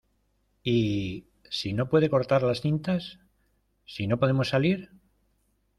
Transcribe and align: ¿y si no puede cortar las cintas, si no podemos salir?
¿y 0.63 1.27
si 1.51 1.73
no 1.73 1.87
puede 1.87 2.09
cortar 2.09 2.41
las 2.41 2.61
cintas, 2.61 3.19
si 3.85 4.07
no 4.07 4.17
podemos 4.17 4.49
salir? 4.49 4.89